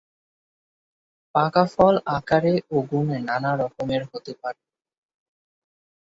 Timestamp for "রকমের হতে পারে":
3.61-4.61